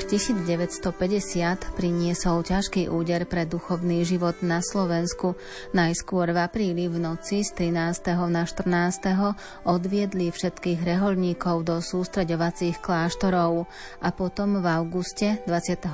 [0.00, 5.36] Rok 1950 priniesol ťažký úder pre duchovný život na Slovensku.
[5.76, 8.16] Najskôr v apríli v noci z 13.
[8.32, 9.36] na 14.
[9.68, 13.68] odviedli všetkých reholníkov do sústreďovacích kláštorov
[14.00, 15.92] a potom v auguste 29.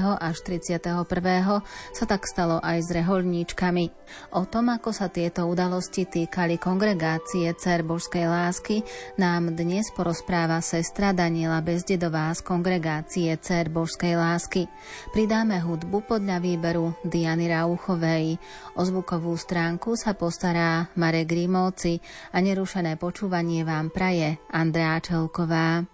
[0.00, 1.04] až 31.
[1.92, 3.92] sa tak stalo aj s reholníčkami.
[4.40, 8.80] O tom, ako sa tieto udalosti týkali kongregácie Cer Božskej lásky,
[9.20, 14.62] nám dnes porozpráva sestra Daniela Bezdedová z kongregácie relácie Cer Božskej lásky.
[15.10, 18.38] Pridáme hudbu podľa výberu Diany Rauchovej.
[18.78, 21.98] O zvukovú stránku sa postará Marek Grimovci
[22.30, 25.93] a nerušené počúvanie vám praje Andrea Čelková.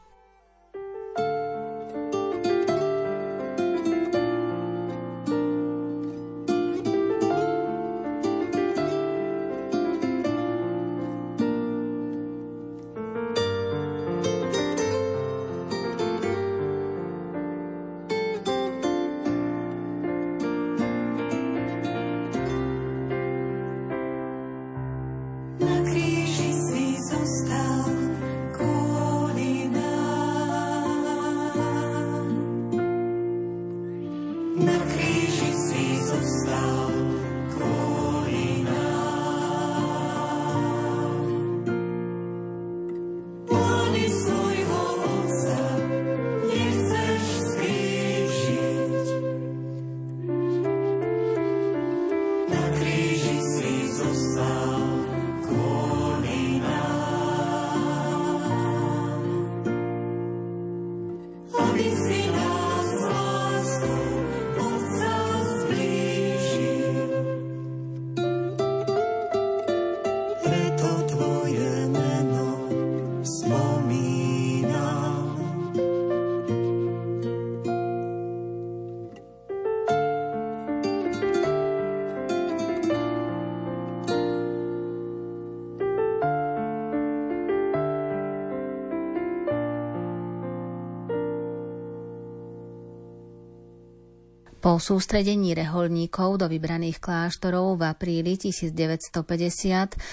[94.71, 99.19] Po sústredení reholníkov do vybraných kláštorov v apríli 1950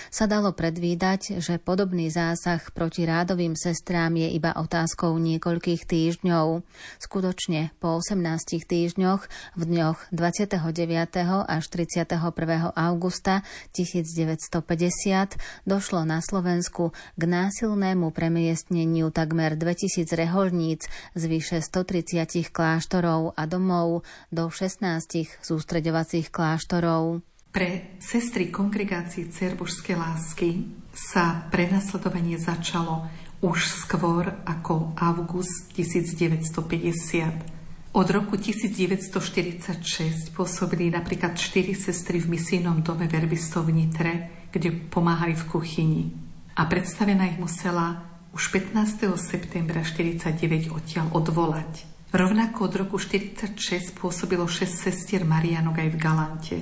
[0.09, 6.65] sa dalo predvídať, že podobný zásah proti rádovým sestrám je iba otázkou niekoľkých týždňov.
[6.97, 10.57] Skutočne po 18 týždňoch v dňoch 29.
[11.45, 12.17] až 31.
[12.73, 13.45] augusta
[13.77, 23.45] 1950 došlo na Slovensku k násilnému premiestneniu takmer 2000 reholníc z vyše 130 kláštorov a
[23.45, 24.01] domov
[24.33, 27.23] do 16 sústreďovacích kláštorov.
[27.51, 33.07] Pre sestry kongregácie Cerbožskej lásky sa prenasledovanie začalo
[33.41, 37.57] už skôr ako august 1950.
[37.97, 44.13] Od roku 1946 pôsobili napríklad štyri sestry v misijnom dome verbistov v Nitre,
[44.53, 46.03] kde pomáhali v kuchyni.
[46.57, 48.05] A predstavená ich musela
[48.37, 49.17] už 15.
[49.17, 51.96] septembra 1949 odtiaľ odvolať.
[52.07, 56.57] Rovnako od roku 1946 pôsobilo 6 sestier Marianok aj v Galante.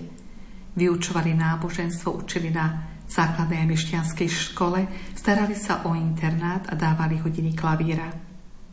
[0.74, 7.54] Vyučovali náboženstvo, učili na základnej a mešťanskej škole, starali sa o internát a dávali hodiny
[7.54, 8.10] klavíra.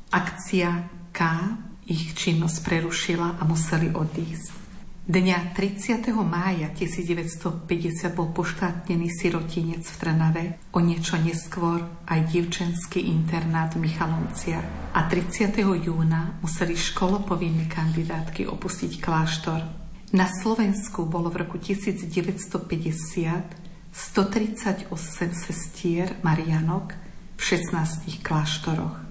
[0.08, 1.20] Akcia K
[1.92, 4.61] ich činnosť prerušila a museli odísť.
[5.02, 6.14] Dňa 30.
[6.22, 7.66] mája 1950
[8.14, 13.82] bol poštátnený sirotinec v Trnave, o niečo neskôr aj divčenský internát v
[14.94, 15.58] a 30.
[15.58, 19.66] júna museli školopovinní kandidátky opustiť kláštor.
[20.14, 22.62] Na Slovensku bolo v roku 1950
[23.90, 24.86] 138
[25.34, 26.94] sestier Marianok
[27.34, 29.01] v 16 kláštoroch.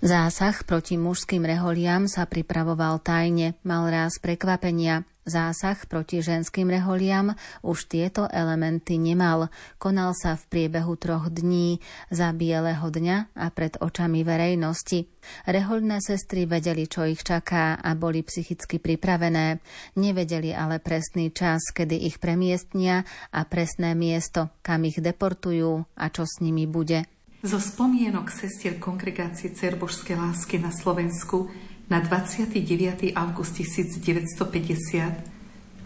[0.00, 5.04] Zásah proti mužským reholiam sa pripravoval tajne, mal raz prekvapenia.
[5.28, 9.52] Zásah proti ženským reholiam už tieto elementy nemal.
[9.76, 15.04] Konal sa v priebehu troch dní, za bieleho dňa a pred očami verejnosti.
[15.44, 19.60] Rehoľné sestry vedeli, čo ich čaká a boli psychicky pripravené.
[20.00, 23.04] Nevedeli ale presný čas, kedy ich premiestnia
[23.36, 27.19] a presné miesto, kam ich deportujú a čo s nimi bude.
[27.40, 31.48] Zo spomienok sestier kongregácie Cerbožskej lásky na Slovensku
[31.88, 33.16] na 29.
[33.16, 34.44] august 1950,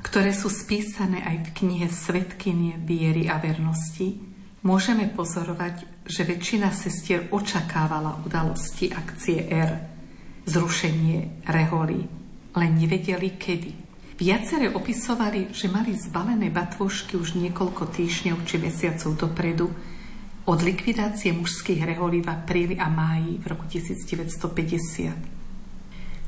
[0.03, 4.19] ktoré sú spísané aj v knihe Svetkynie viery a vernosti,
[4.67, 9.79] môžeme pozorovať, že väčšina sestier očakávala udalosti akcie R,
[10.51, 12.03] zrušenie reholy,
[12.51, 13.71] len nevedeli kedy.
[14.19, 19.94] Viacere opisovali, že mali zbalené batvošky už niekoľko týždňov či mesiacov dopredu,
[20.44, 25.17] od likvidácie mužských reholí v apríli a máji v roku 1950.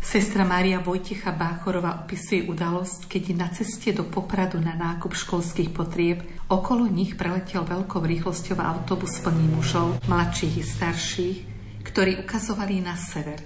[0.00, 6.22] Sestra Mária Vojtecha Báchorová opisuje udalosť, keď na ceste do Popradu na nákup školských potrieb
[6.48, 11.38] okolo nich preletel veľkou rýchlosťou autobus plný mužov, mladších i starších,
[11.84, 13.42] ktorí ukazovali na sever.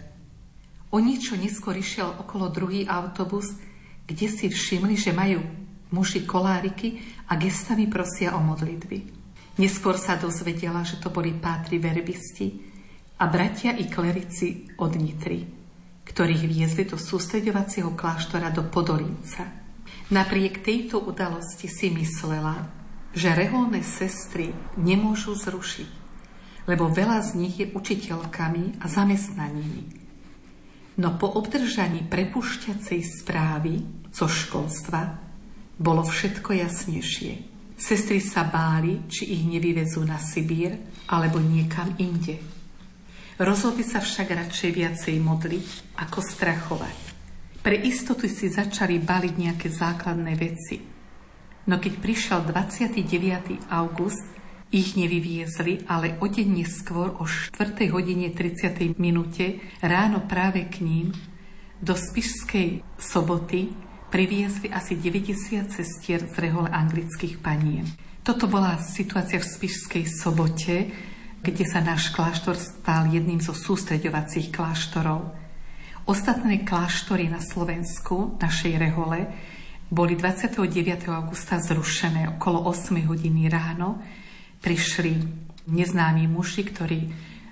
[0.94, 3.56] O niečo neskôr išiel okolo druhý autobus,
[4.06, 5.40] kde si všimli, že majú
[5.90, 9.19] muži koláriky a gestami prosia o modlitby.
[9.60, 12.64] Neskôr sa dozvedela, že to boli pátri verbisti
[13.20, 15.44] a bratia i klerici od Nitry,
[16.08, 19.44] ktorých viezli do sústredovacieho kláštora do Podolínca.
[20.08, 22.72] Napriek tejto udalosti si myslela,
[23.12, 24.48] že reholné sestry
[24.80, 25.90] nemôžu zrušiť,
[26.64, 29.82] lebo veľa z nich je učiteľkami a zamestnanými.
[31.04, 35.20] No po obdržaní prepušťacej správy zo školstva
[35.76, 37.49] bolo všetko jasnejšie.
[37.80, 40.76] Sestry sa báli, či ich nevyvezú na Sibír
[41.08, 42.36] alebo niekam inde.
[43.40, 46.98] Rozhodli sa však radšej viacej modliť, ako strachovať.
[47.64, 50.76] Pre istotu si začali baliť nejaké základné veci.
[51.72, 53.72] No keď prišiel 29.
[53.72, 54.28] august,
[54.68, 57.90] ich nevyviezli, ale o deň neskôr o 4.
[57.96, 59.00] hodine 30.
[59.00, 61.16] minúte ráno práve k ním
[61.80, 63.72] do Spišskej soboty
[64.10, 67.86] priviezli asi 90 cestier z rehole anglických panien.
[68.20, 70.76] Toto bola situácia v Spišskej sobote,
[71.40, 75.32] kde sa náš kláštor stal jedným zo sústreďovacích kláštorov.
[76.04, 79.30] Ostatné kláštory na Slovensku, našej rehole,
[79.88, 81.08] boli 29.
[81.08, 84.02] augusta zrušené okolo 8 hodiny ráno.
[84.60, 85.16] Prišli
[85.70, 87.00] neznámi muži, ktorí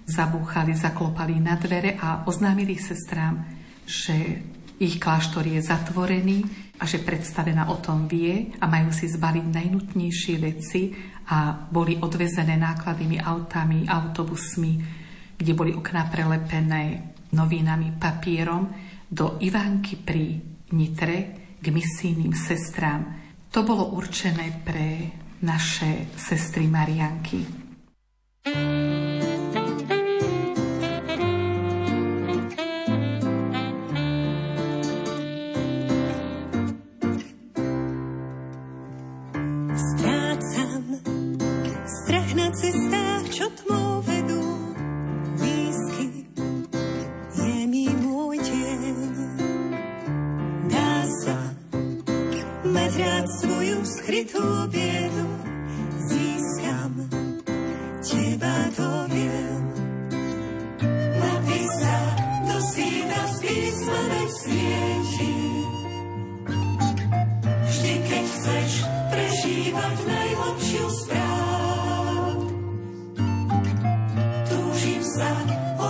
[0.04, 3.46] zabúchali, zaklopali na dvere a oznámili sestrám,
[3.88, 4.42] že
[4.78, 6.47] ich kláštor je zatvorený
[6.78, 10.94] a že predstavená o tom vie a majú si zbaliť najnutnejšie veci
[11.28, 14.73] a boli odvezené nákladnými autami, autobusmi,
[15.35, 18.70] kde boli okná prelepené novinami, papierom
[19.11, 20.38] do Ivánky pri
[20.73, 21.16] Nitre
[21.58, 23.02] k misijným sestrám.
[23.50, 25.11] To bolo určené pre
[25.42, 27.66] naše sestry Marianky.
[28.44, 28.77] thank you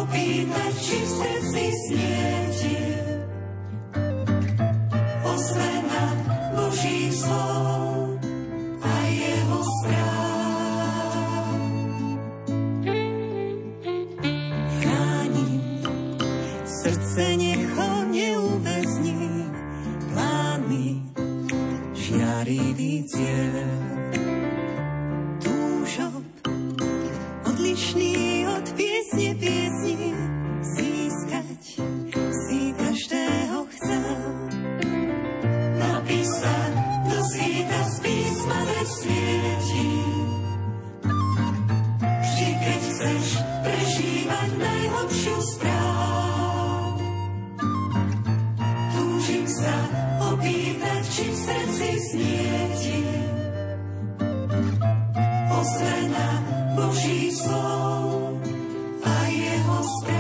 [0.09, 2.38] opýtať, či v srdci snie.
[56.75, 58.39] Boží slov
[59.05, 60.18] a jeho správ.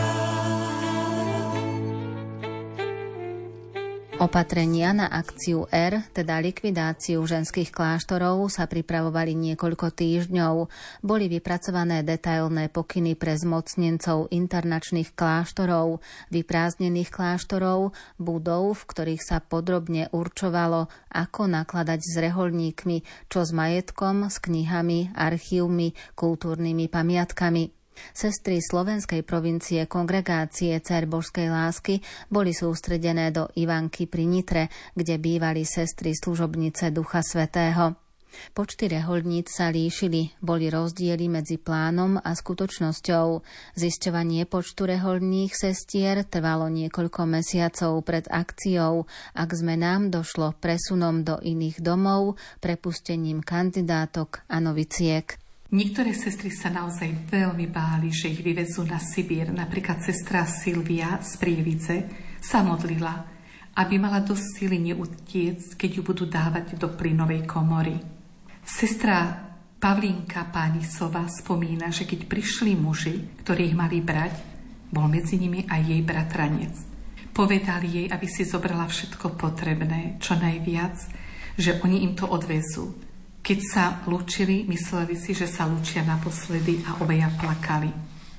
[4.29, 10.69] Opatrenia na akciu R, teda likvidáciu ženských kláštorov, sa pripravovali niekoľko týždňov.
[11.01, 20.13] Boli vypracované detailné pokyny pre zmocnencov internačných kláštorov, vyprázdnených kláštorov, budov, v ktorých sa podrobne
[20.13, 27.78] určovalo, ako nakladať s reholníkmi, čo s majetkom, s knihami, archívmi, kultúrnymi pamiatkami.
[28.17, 35.63] Sestry slovenskej provincie kongregácie Cer Božskej lásky boli sústredené do Ivanky pri Nitre, kde bývali
[35.63, 38.09] sestry služobnice Ducha Svetého.
[38.53, 43.41] Počty rehoľníc sa líšili, boli rozdiely medzi plánom a skutočnosťou.
[43.73, 51.81] Zisťovanie počtu rehoľných sestier trvalo niekoľko mesiacov pred akciou, ak zmenám došlo presunom do iných
[51.81, 55.48] domov, prepustením kandidátok a noviciek.
[55.69, 59.53] Niektoré sestry sa naozaj veľmi báli, že ich vyvezú na Sibír.
[59.53, 61.97] Napríklad sestra Silvia z Prievice
[62.41, 63.29] sa modlila,
[63.77, 68.01] aby mala dosť síly neutiec, keď ju budú dávať do plynovej komory.
[68.65, 69.45] Sestra
[69.77, 74.41] Pavlínka Pánisova spomína, že keď prišli muži, ktorí ich mali brať,
[74.89, 76.75] bol medzi nimi aj jej bratranec.
[77.37, 80.97] Povedali jej, aby si zobrala všetko potrebné, čo najviac,
[81.61, 83.08] že oni im to odvezú
[83.49, 87.89] keď sa lúčili, mysleli si, že sa lúčia naposledy a obeja plakali.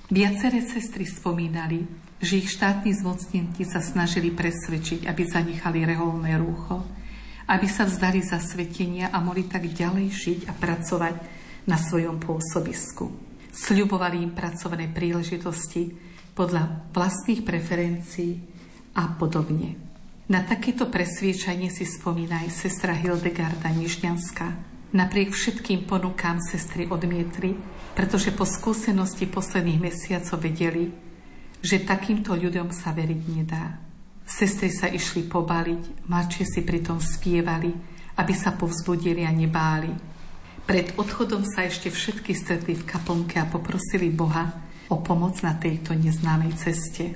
[0.05, 1.81] Viaceré sestry spomínali,
[2.21, 6.85] že ich štátni zmocnenti sa snažili presvedčiť, aby zanechali reholné rúcho,
[7.49, 11.15] aby sa vzdali zasvetenia a mohli tak ďalej žiť a pracovať
[11.65, 13.09] na svojom pôsobisku.
[13.49, 15.89] Sľubovali im pracovné príležitosti
[16.37, 18.37] podľa vlastných preferencií
[18.93, 19.73] a podobne.
[20.29, 27.53] Na takéto presviečanie si spomína aj sestra Hildegarda Nižňanská, Napriek všetkým ponukám sestry odmietli,
[27.93, 30.89] pretože po skúsenosti posledných mesiacov vedeli,
[31.61, 33.77] že takýmto ľuďom sa veriť nedá.
[34.25, 37.69] Sestry sa išli pobaliť, mladšie si pritom spievali,
[38.17, 39.93] aby sa povzbudili a nebáli.
[40.65, 44.49] Pred odchodom sa ešte všetky stretli v kaplnke a poprosili Boha
[44.89, 47.13] o pomoc na tejto neznámej ceste.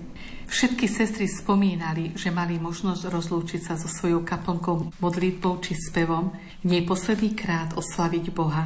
[0.54, 6.30] Všetky sestry spomínali, že mali možnosť rozlúčiť sa so svojou kaplnkou modlitbou či spevom,
[6.62, 8.62] nej posledný krát oslaviť Boha.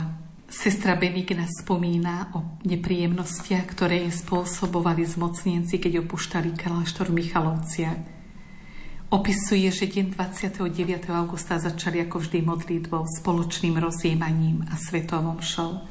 [0.51, 7.96] Sestra Benigna spomína o nepríjemnostiach, ktoré jej spôsobovali zmocnienci, keď opúštali kláštor Michalovcia.
[9.08, 10.67] Opisuje, že deň 29.
[11.15, 15.88] augusta začali ako vždy modlitbou, spoločným rozjímaním a svetovom šou.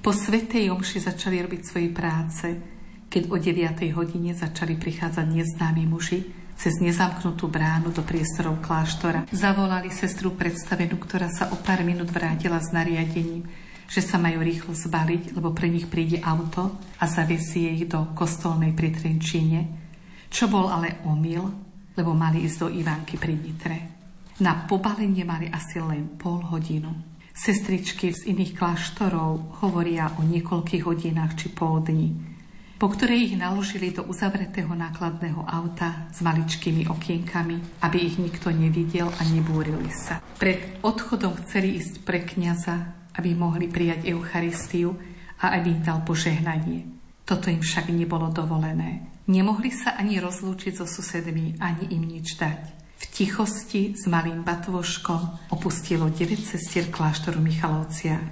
[0.00, 2.48] Po svetej omši začali robiť svoje práce–
[3.08, 3.88] keď o 9.
[3.96, 9.30] hodine začali prichádzať neznámi muži cez nezamknutú bránu do priestorov kláštora.
[9.32, 13.48] Zavolali sestru predstavenú, ktorá sa o pár minút vrátila s nariadením,
[13.88, 18.76] že sa majú rýchlo zbaliť, lebo pre nich príde auto a zaviesie ich do kostolnej
[18.76, 19.60] pri Trenčíne,
[20.28, 21.48] čo bol ale omyl,
[21.96, 23.78] lebo mali ísť do Ivánky pri Nitre.
[24.44, 26.92] Na pobalenie mali asi len pol hodinu.
[27.32, 32.27] Sestričky z iných kláštorov hovoria o niekoľkých hodinách či pol dní
[32.78, 39.10] po ktorej ich naložili do uzavretého nákladného auta s maličkými okienkami, aby ich nikto nevidel
[39.10, 40.22] a nebúrili sa.
[40.38, 44.94] Pred odchodom chceli ísť pre kniaza, aby mohli prijať Eucharistiu
[45.42, 46.86] a aby im dal požehnanie.
[47.26, 49.10] Toto im však nebolo dovolené.
[49.26, 52.78] Nemohli sa ani rozlúčiť so susedmi, ani im nič dať.
[52.98, 58.22] V tichosti s malým batvoškom opustilo 9 sestier kláštoru Michalovcia.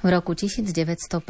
[0.00, 1.20] V roku 1950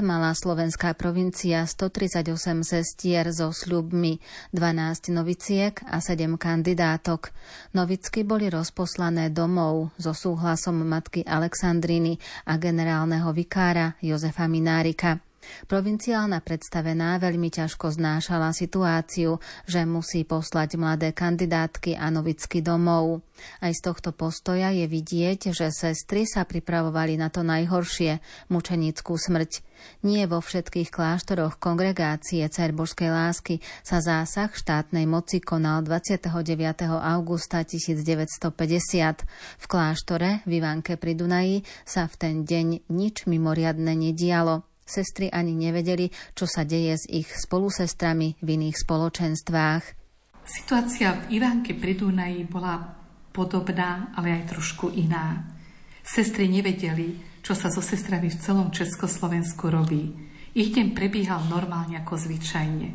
[0.00, 4.16] mala slovenská provincia 138 sestier so sľubmi,
[4.56, 7.36] 12 noviciek a 7 kandidátok.
[7.76, 12.16] Novicky boli rozposlané domov so súhlasom matky Alexandriny
[12.48, 15.27] a generálneho vikára Jozefa Minárika.
[15.66, 23.24] Provinciálna predstavená veľmi ťažko znášala situáciu, že musí poslať mladé kandidátky a novicky domov.
[23.62, 28.18] Aj z tohto postoja je vidieť, že sestry sa pripravovali na to najhoršie,
[28.50, 29.62] mučenickú smrť.
[30.02, 36.34] Nie vo všetkých kláštoroch kongregácie Cer Božskej lásky sa zásah štátnej moci konal 29.
[36.98, 39.22] augusta 1950.
[39.58, 44.67] V kláštore v Ivanke pri Dunaji sa v ten deň nič mimoriadne nedialo.
[44.88, 49.84] Sestry ani nevedeli, čo sa deje s ich spolusestrami v iných spoločenstvách.
[50.48, 52.96] Situácia v Ivánke pri Dunaji bola
[53.36, 55.44] podobná, ale aj trošku iná.
[56.00, 60.08] Sestry nevedeli, čo sa so sestrami v celom Československu robí.
[60.56, 62.88] Ich deň prebiehal normálne ako zvyčajne.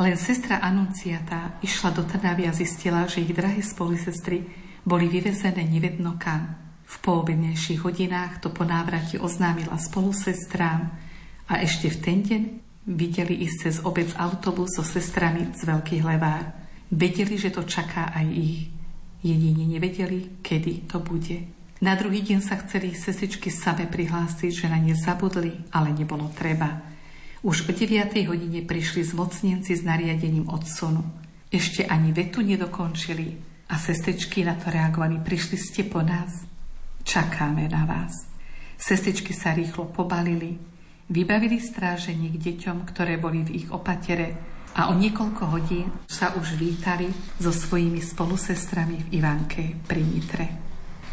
[0.00, 4.44] Len sestra Anunciata išla do Trnavy a zistila, že ich drahé spolusestry
[4.84, 6.56] boli vyvezené nevedno kam.
[6.88, 11.05] V poobednejších hodinách to po návrati oznámila spolusestrám,
[11.46, 12.42] a ešte v ten deň
[12.86, 16.54] videli ísť cez obec autobus so sestrami z Veľkých Levár.
[16.90, 18.70] Vedeli, že to čaká aj ich.
[19.26, 21.56] Jedine nevedeli, kedy to bude.
[21.82, 26.94] Na druhý deň sa chceli sestričky same prihlásiť, že na ne zabudli, ale nebolo treba.
[27.42, 28.16] Už o 9.
[28.26, 31.02] hodine prišli zmocnenci s nariadením odsunu.
[31.50, 33.38] Ešte ani vetu nedokončili
[33.70, 35.20] a sestričky na to reagovali.
[35.22, 36.46] Prišli ste po nás?
[37.06, 38.14] Čakáme na vás.
[38.78, 40.58] Sestričky sa rýchlo pobalili,
[41.06, 44.34] Vybavili stráženie k deťom, ktoré boli v ich opatere
[44.74, 47.06] a o niekoľko hodín sa už vítali
[47.38, 50.46] so svojimi spolusestrami v Ivánke pri Nitre.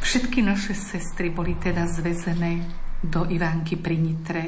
[0.01, 2.65] Všetky naše sestry boli teda zvezené
[3.05, 4.43] do Ivánky pri Nitre,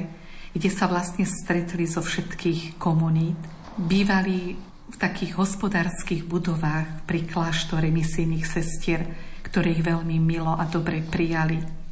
[0.49, 3.37] kde sa vlastne stretli zo všetkých komunít.
[3.77, 4.57] Bývali
[4.89, 9.05] v takých hospodárskych budovách pri kláštore misijných sestier,
[9.45, 11.84] ktoré ich veľmi milo a dobre prijali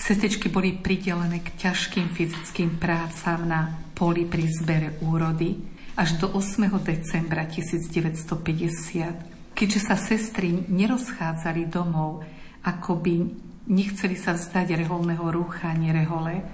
[0.00, 5.60] Sestričky boli pridelené k ťažkým fyzickým prácam na poli pri zbere úrody
[5.92, 6.72] až do 8.
[6.80, 9.52] decembra 1950.
[9.52, 12.24] Keďže sa sestry nerozchádzali domov,
[12.64, 13.28] ako by
[13.68, 16.48] nechceli sa vzdať reholného rúcha ani rehole,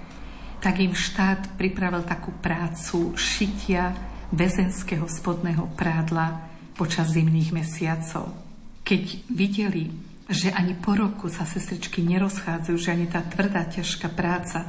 [0.59, 3.95] tak im štát pripravil takú prácu šitia
[4.35, 8.35] väzenského spodného prádla počas zimných mesiacov.
[8.83, 9.87] Keď videli
[10.27, 14.67] že ani po roku sa sestričky nerozchádzajú, že ani tá tvrdá, ťažká práca,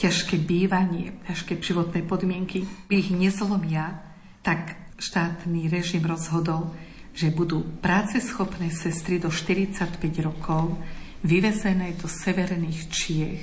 [0.00, 4.00] ťažké bývanie, ťažké životné podmienky ich nezlomia,
[4.40, 6.72] tak štátny režim rozhodol,
[7.12, 10.72] že budú práceschopné sestry do 45 rokov
[11.20, 13.42] vyvezené do severných Čiech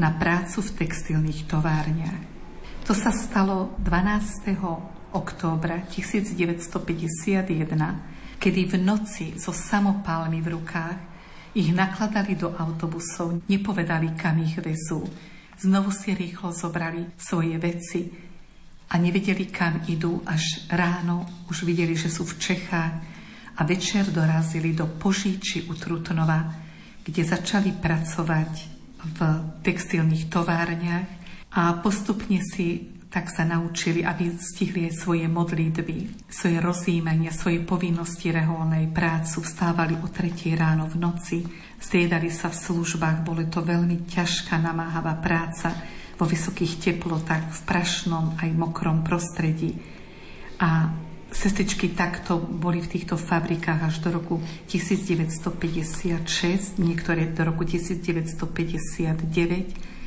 [0.00, 2.20] na prácu v textilných továrniach.
[2.88, 4.56] To sa stalo 12.
[5.12, 8.09] októbra 1951
[8.40, 10.98] kedy v noci so samopálmi v rukách
[11.52, 15.04] ich nakladali do autobusov, nepovedali, kam ich vezú.
[15.60, 18.08] Znovu si rýchlo zobrali svoje veci
[18.88, 20.24] a nevedeli, kam idú.
[20.24, 22.94] Až ráno už videli, že sú v Čechách
[23.54, 26.48] a večer dorazili do Požíči u Trutnova,
[27.04, 28.52] kde začali pracovať
[29.00, 29.18] v
[29.60, 31.08] textilných továrniach
[31.60, 38.30] a postupne si tak sa naučili, aby stihli aj svoje modlitby, svoje rozímania, svoje povinnosti
[38.30, 41.42] reholnej prácu, vstávali o tretej ráno v noci,
[41.82, 45.74] striedali sa v službách, bolo to veľmi ťažká, namáhavá práca
[46.14, 49.74] vo vysokých teplotách, v prašnom aj mokrom prostredí.
[50.62, 50.94] A
[51.34, 54.38] sestričky takto boli v týchto fabrikách až do roku
[54.70, 59.98] 1956, niektoré do roku 1959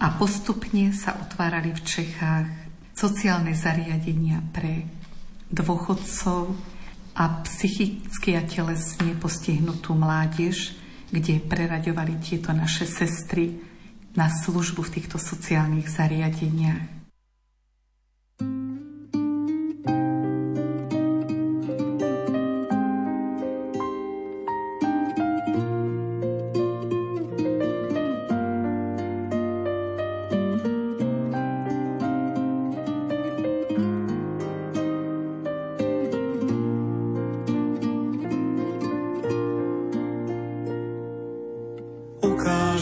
[0.00, 2.48] a postupne sa otvárali v Čechách
[2.96, 4.88] sociálne zariadenia pre
[5.52, 6.56] dôchodcov
[7.16, 10.72] a psychicky a telesne postihnutú mládež,
[11.12, 13.60] kde preraďovali tieto naše sestry
[14.16, 16.99] na službu v týchto sociálnych zariadeniach.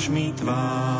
[0.08, 0.97] Nevládzem klásť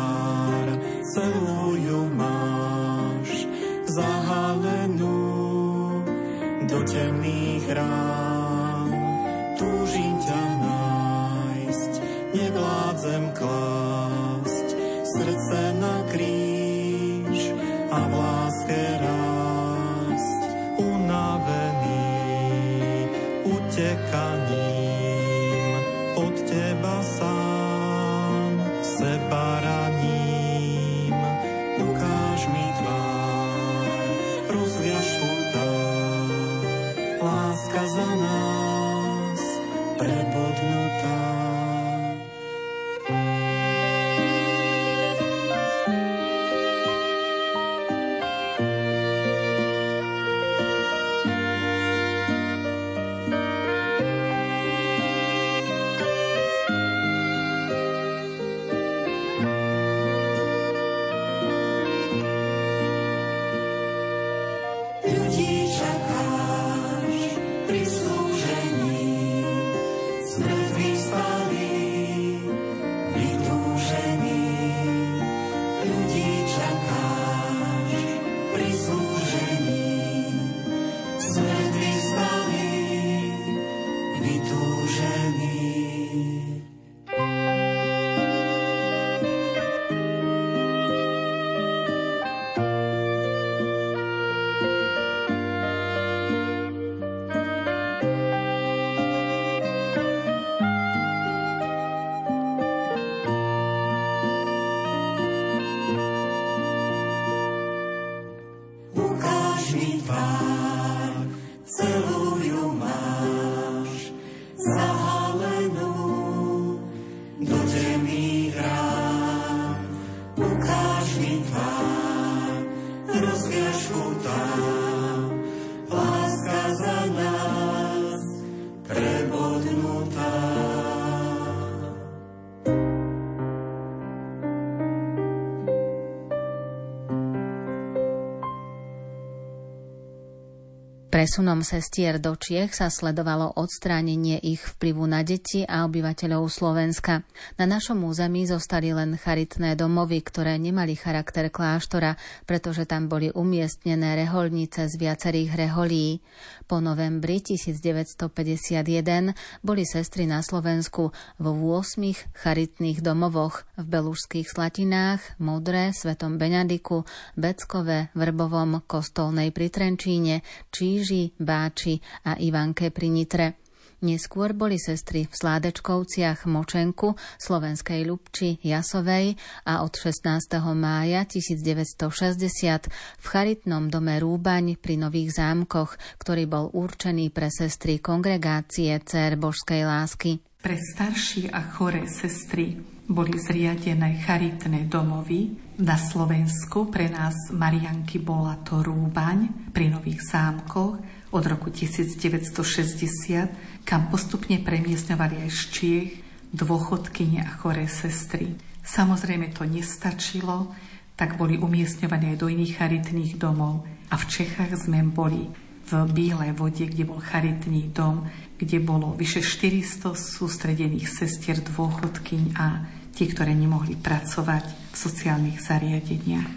[141.19, 147.27] Presunom sestier do Čiech sa sledovalo odstránenie ich vplyvu na deti a obyvateľov Slovenska.
[147.59, 152.15] Na našom území zostali len charitné domovy, ktoré nemali charakter kláštora,
[152.47, 156.23] pretože tam boli umiestnené reholnice z viacerých reholí.
[156.71, 165.91] Po novembri 1951 boli sestry na Slovensku vo 8 charitných domovoch v Belužských Slatinách, Modre,
[165.91, 167.03] Svetom Benadiku,
[167.35, 171.97] Beckove, Vrbovom, Kostolnej pri Trenčíne, Číž Kríži, Báči
[172.29, 173.57] a Ivanke pri Nitre.
[174.05, 179.33] Neskôr boli sestry v Sládečkovciach Močenku, Slovenskej Lubči, Jasovej
[179.65, 180.61] a od 16.
[180.77, 188.93] mája 1960 v charitnom dome Rúbaň pri Nových zámkoch, ktorý bol určený pre sestry kongregácie
[189.01, 190.48] Cér Božskej lásky.
[190.59, 192.75] Pre starší a choré sestry
[193.07, 195.55] boli zriadené charitné domovy.
[195.79, 200.99] Na Slovensku pre nás Marianky bola to Rúbaň pri Nových zámkoch
[201.31, 206.19] od roku 1960, kam postupne premiesňovali aj z Čiech
[206.51, 208.51] dôchodkyne a choré sestry.
[208.83, 210.75] Samozrejme to nestačilo,
[211.15, 213.87] tak boli umiestňované aj do iných charitných domov.
[214.11, 218.29] A v Čechách sme boli v Bílej vode, kde bol charitný dom,
[218.61, 226.49] kde bolo vyše 400 sústredených sestier dôchodkyň a tí, ktoré nemohli pracovať v sociálnych zariadeniach.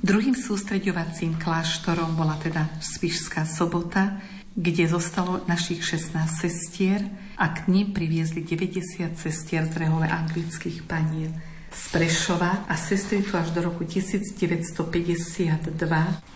[0.00, 4.16] Druhým sústreďovacím kláštorom bola teda Spišská sobota,
[4.56, 7.04] kde zostalo našich 16 sestier
[7.36, 13.38] a k ním priviezli 90 sestier z rehole anglických panier z Prešova a sestry tu
[13.38, 15.78] až do roku 1952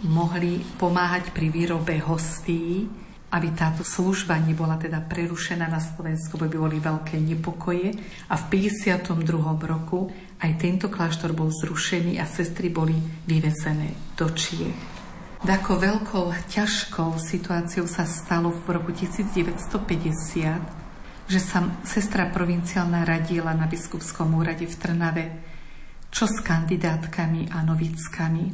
[0.07, 2.87] mohli pomáhať pri výrobe hostí
[3.35, 7.90] aby táto služba nebola teda prerušená na Slovensku, by boli veľké nepokoje.
[8.31, 9.11] A v 52.
[9.66, 10.07] roku
[10.38, 12.94] aj tento kláštor bol zrušený a sestry boli
[13.27, 14.94] vyvezené do Čiech.
[15.42, 20.84] Takou veľkou, ťažkou situáciou sa stalo v roku 1950,
[21.25, 25.25] že sa sestra provinciálna radila na biskupskom úrade v Trnave,
[26.13, 28.45] čo s kandidátkami a novickami.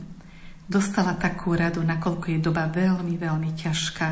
[0.70, 4.08] Dostala takú radu, nakoľko je doba veľmi, veľmi ťažká,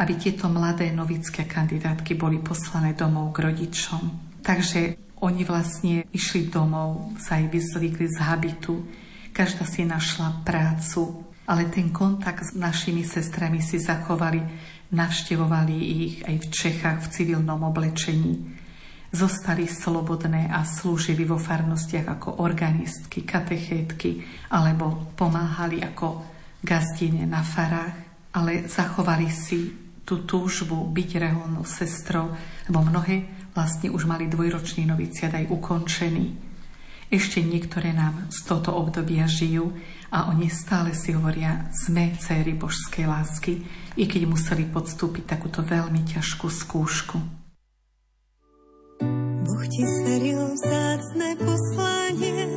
[0.00, 4.02] aby tieto mladé novické kandidátky boli poslané domov k rodičom.
[4.40, 8.80] Takže oni vlastne išli domov, sa aj vyzvykli z habitu,
[9.36, 14.40] každá si našla prácu, ale ten kontakt s našimi sestrami si zachovali,
[14.90, 18.58] navštevovali ich aj v Čechách v civilnom oblečení.
[19.10, 24.22] Zostali slobodné a slúžili vo farnostiach ako organistky, katechétky
[24.54, 26.22] alebo pomáhali ako
[26.62, 29.74] gazdine na farách, ale zachovali si
[30.06, 32.34] tú túžbu byť reholnou sestrou,
[32.66, 36.50] lebo mnohé vlastne už mali dvojročný noviciat aj ukončený.
[37.10, 39.74] Ešte niektoré nám z tohto obdobia žijú
[40.14, 43.54] a oni stále si hovoria, sme céry božskej lásky,
[44.00, 47.20] i keď museli podstúpiť takúto veľmi ťažkú skúšku.
[49.44, 52.48] Boh ti zveril vzácne poslanie,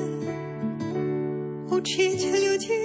[1.67, 2.82] učiť ľudí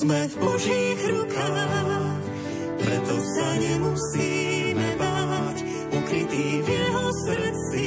[0.00, 2.24] Sme v Božích rukách,
[2.80, 5.56] preto sa nemusíme báť,
[5.92, 7.84] ukrytý v jeho srdci.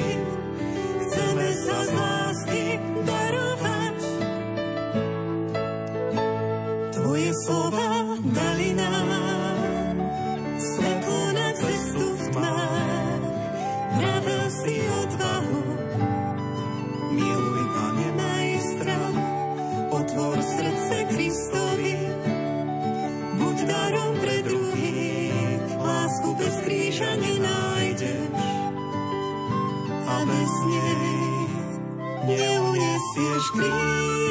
[1.02, 2.66] Chceme sa z lásky
[3.02, 3.98] darovať.
[7.02, 7.90] Tvoje slova
[8.30, 9.98] dali nám
[10.62, 13.26] svetlo na cestu v tmách.
[13.98, 15.62] Vravel si odvahu,
[17.10, 19.18] miluj, Pane, maj strach,
[19.90, 21.93] otvor srdce Kristovi,
[23.66, 28.32] darom pre druhých, lásku bez kríža nenájdeš
[30.08, 31.48] a bez nej
[32.28, 34.23] neuniesieš kríž.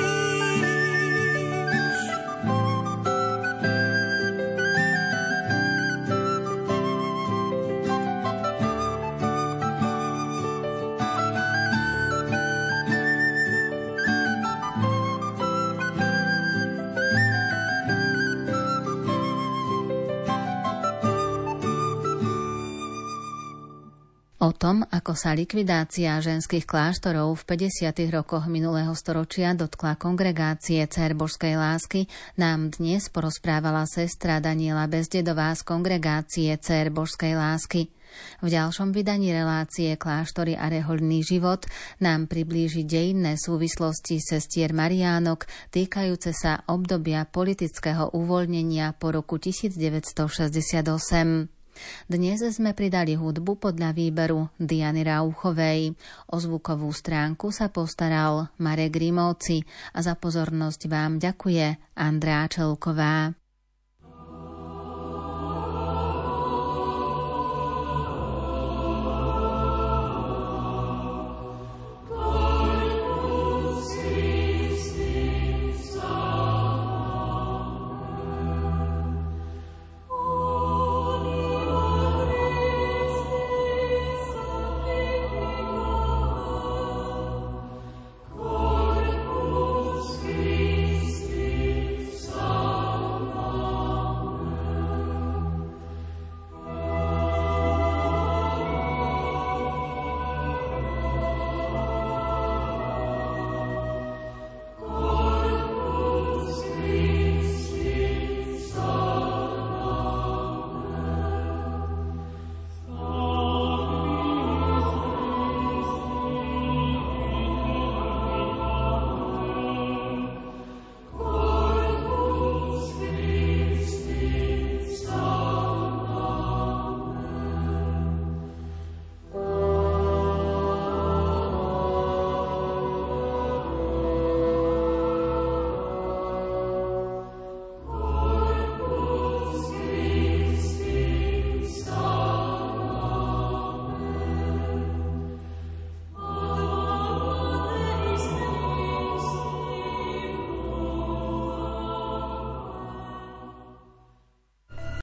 [24.62, 27.98] Tom, ako sa likvidácia ženských kláštorov v 50.
[28.14, 32.06] rokoch minulého storočia dotkla kongregácie Cer Božskej lásky,
[32.38, 37.90] nám dnes porozprávala sestra Daniela Bezdedová z kongregácie Cer Božskej lásky.
[38.38, 41.66] V ďalšom vydaní relácie Kláštory a rehoľný život
[41.98, 45.42] nám priblíži dejinné súvislosti sestier Mariánok
[45.74, 51.61] týkajúce sa obdobia politického uvoľnenia po roku 1968.
[52.06, 55.96] Dnes sme pridali hudbu podľa výberu Diany Rauchovej.
[56.30, 59.64] O zvukovú stránku sa postaral Marek Grimovci
[59.96, 63.41] a za pozornosť vám ďakuje Andrá Čelková.